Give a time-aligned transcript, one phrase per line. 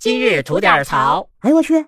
[0.00, 1.28] 今日吐点槽。
[1.40, 1.84] 哎呦我去！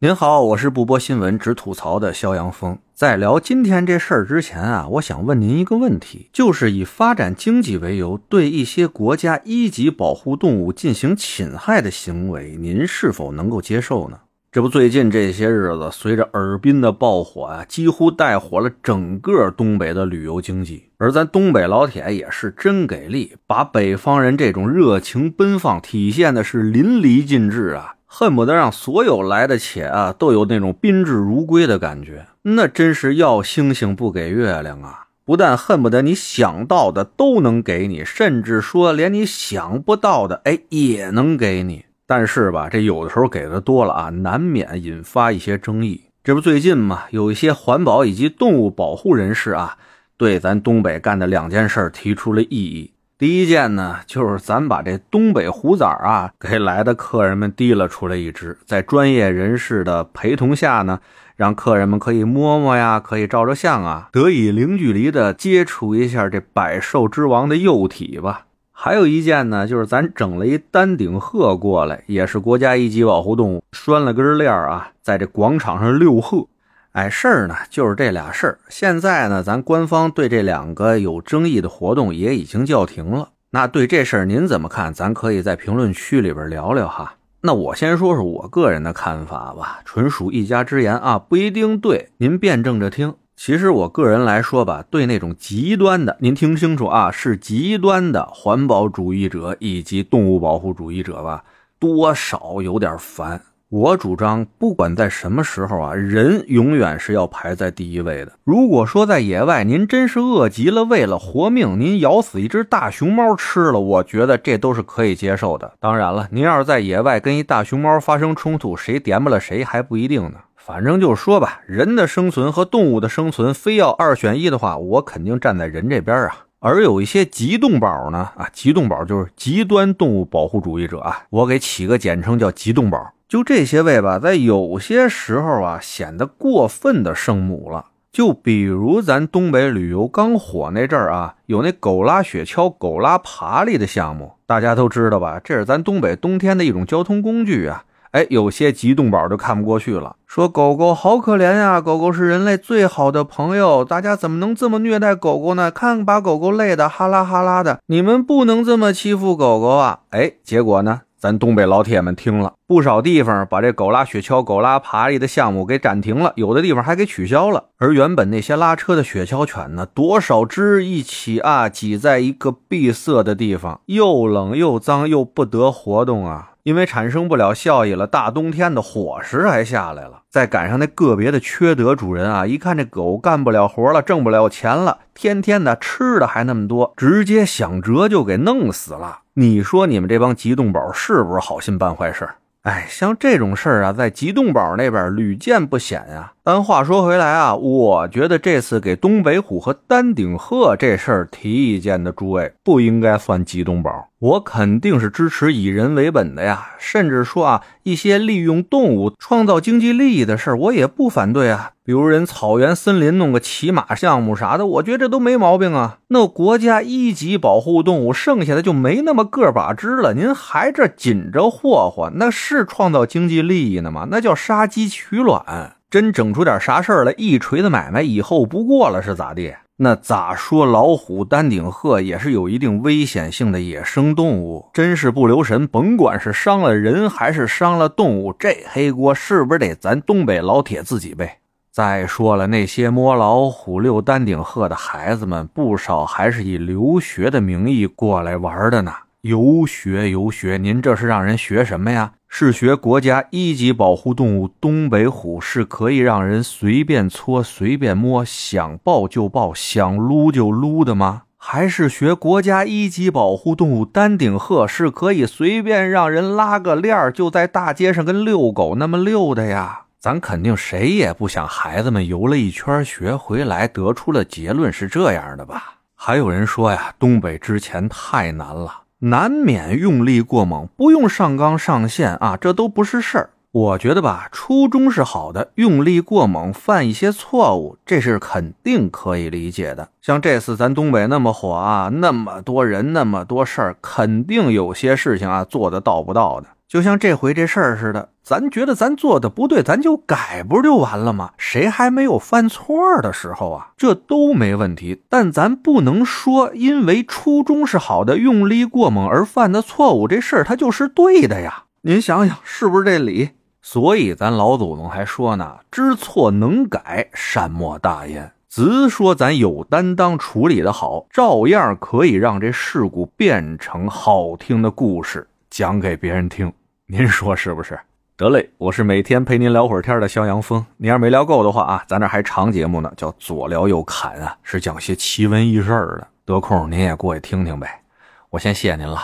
[0.00, 2.78] 您好，我是不播新闻只吐槽的肖阳峰。
[2.92, 14.20] 在聊今天这事儿之前啊，我想问您一个问题，就是以发展经济为由，对一些国家一级保护动物进行侵害的行为，您是否能够接受呢？
[14.54, 20.90] 这不，最近这些日子，随着尔滨的爆火啊，几乎带火了整个东北的旅游经济。
[20.98, 32.26] 而咱东北老铁也是真给力，把北方人这种热情奔放体现的是淋漓尽致啊，恨不得让所有来的且啊都有那种宾至如归的感觉。
[32.42, 35.06] 那真是要星星不给月亮啊！
[35.24, 41.86] 不但恨不得你想到的都能给你，甚至说连你想不到的，哎，也能给你。
[42.06, 46.02] 但是吧，这有的时候给的多了啊，难免引发一些争议。
[46.24, 49.76] 这不最近嘛，有一些环保以及动物保护人士啊，
[50.16, 52.92] 对咱东北干的两件事提出了异议。
[53.18, 60.98] 第一件呢，就是咱把这东北虎崽啊，给来的客人们提了出来一只，在专业人士的陪同下呢，
[61.36, 68.46] 让客人们可以摸摸呀，可以照照相啊，得以零距离的接触一下这百兽之王的幼体吧。
[68.84, 76.48] 还有一件呢，就是咱整了一丹顶鹤过来，也是国家一级保护动物，拴了根链啊，在这广场上遛鹤。
[76.90, 78.58] 哎，事儿呢就是这俩事儿。
[78.68, 83.28] 现在呢，咱官方对这两个有争议的活动也已经叫停了。
[83.50, 84.92] 那对这事儿您怎么看？
[84.92, 87.14] 咱可以在评论区里边聊聊哈。
[87.42, 93.14] 那我先说说我个人的看法吧，纯属一家之言啊，不一定对，您辩证着听。
[93.34, 101.44] 其实我个人来说吧，对那种极端的，您听清楚啊，是极端的环保主义者以及动物保护主义者吧，
[101.78, 103.40] 多少有点烦。
[103.68, 108.32] 我主张，不管在什么时候啊，人永远是要排在第一位的。
[108.44, 115.72] 如果说在野外您真是饿极了，为了活命，您咬死一只大熊猫吃了，我觉得这都是可以接受的。
[115.80, 120.34] 当然了，您要是在野外跟一大熊猫发生冲突，谁点不了谁还不一定呢。
[120.64, 126.46] 反正就是说吧，人的生存和动物的生存，非要二选一的话，我肯定站在人这边啊。
[126.60, 133.12] 而有一些极动保呢，啊，极动保就是极端动物保护主义者啊，我给起个简称叫极动保。
[133.26, 137.86] 就这些位吧，在有些时候啊，显得过分的圣母了。
[138.12, 145.40] 就比如咱东北旅游刚火那阵儿啊，有那狗拉雪橇、狗拉爬犁的项目，大家都知道吧？
[145.42, 147.84] 这是咱东北冬天的一种交通工具啊。
[148.12, 155.70] 哎，有些极动宝就看不过去了，说狗狗好可怜呀，狗狗是人类最好的朋友，大家怎么能这么虐待狗狗呢？
[155.70, 160.00] 看把狗狗累的哈拉哈拉的，你们不能这么欺负狗狗啊！
[160.10, 167.64] 哎，结果呢，咱东北老铁们听了，不少地方把这狗拉雪橇、狗拉爬犁的项目给暂停了，有的地方还给取消了。
[167.76, 176.52] 而原本那些拉车的雪橇犬呢，多少只一起啊，挤在一个闭塞的地方，又冷又脏又不得活动啊。
[176.62, 189.18] 因为产生不了效益了，大冬天的伙食还下来了，再赶上那个别的缺德主人啊，一看这狗干不了活了，挣不了钱了，天天的吃的还那么多，直接想辙就给弄死了。
[189.34, 192.26] 你说你们这帮极冻宝是不是好心办坏事？
[192.62, 196.31] 哎，像这种事儿啊，在极动宝那边屡见不鲜呀。
[196.44, 204.08] 但话说回来啊，我觉得这次给东北虎和丹顶鹤这事儿提意见的诸位，不应该算极动保。
[204.18, 211.70] 我肯定是支持以人为本的呀，甚至说啊，一些利用动物创造经济利益的事儿，我也不反对啊。
[211.84, 215.98] 比如人草原森林弄个骑马项目啥的，我觉得这都没毛病啊。
[216.08, 224.08] 那国家一级保护动物，剩下的就没那么个把只了，您还这紧着霍霍，那是创造经济利益呢吗？
[224.10, 225.76] 那叫杀鸡取卵。
[225.92, 229.54] 真整出点啥事儿来，一锤子买卖以后不过了是咋地？
[229.76, 230.64] 那咋说？
[230.64, 241.28] 老虎、丹顶鹤也是有一定危险性的野生动物，真是不留神，甭管是伤了人还是伤了动物，这黑锅是不是得咱东北老铁自己背？
[241.70, 248.94] 再说了，那些摸老虎、遛丹顶鹤的孩子们，不少还是以留学的名义过来玩的呢。
[249.20, 252.12] 游学游学，您这是让人学什么呀？
[252.34, 261.24] 是学国家一级保护动物东北虎是可以让人随便搓、随便摸、想抱就抱、想撸就撸的吗？
[261.36, 269.82] 还是学国家一级保护动物丹顶鹤是可以随便让人拉个链儿就在大街上跟遛狗那么遛的呀？
[270.00, 275.74] 咱肯定谁也不想孩子们游了一圈学回来得出了结论是这样的吧？
[275.94, 278.81] 还有人说呀，东北之前太难了。
[279.04, 283.30] 难免用力过猛，不用上纲上线啊，这都不是事儿。
[283.50, 289.88] 我觉得吧，初衷是好的，用力过猛，犯一些错误，这是肯定可以理解的。
[290.00, 296.46] 像这次咱东北那么火啊，那么多人，那么多事儿，肯定有些事情啊做的到不到的。
[296.72, 301.32] 就像这回这事儿似的，咱觉得咱做的不对，咱就改，不就完了吗？
[301.36, 303.72] 谁还没有犯错的时候啊？
[303.76, 305.02] 这都没问题。
[305.10, 311.64] 但咱不能说，因为初衷是好的，用力过猛而犯的错误，这事儿它就是对的呀。
[311.82, 313.32] 您想想，是不是这理？
[313.60, 326.50] 所以咱老祖宗还说呢：“知错能改，善莫大焉。”只说咱有担当，处理的好，照样可以让这事故变成好听的故事，讲给别人听。
[326.86, 327.78] 您说是不是？
[328.16, 330.64] 得嘞，我是每天陪您聊会儿天的肖阳峰。
[330.76, 336.06] 您要是没聊够的话啊，咱这还长节目呢，叫左聊右侃啊，是讲些奇闻异事的。
[336.24, 337.82] 得空您也过去听听呗。
[338.30, 339.00] 我先谢谢您了，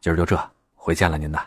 [0.00, 0.38] 今儿就这，
[0.74, 1.40] 回见了您的。